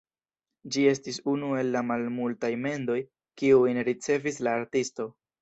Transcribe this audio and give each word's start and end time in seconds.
Ĝi 0.75 0.85
estis 0.91 1.19
unu 1.33 1.49
el 1.63 1.69
la 1.75 1.83
malmultaj 1.89 2.51
mendoj, 2.63 2.97
kiujn 3.43 3.83
ricevis 3.91 4.43
la 4.49 4.57
artisto. 4.65 5.09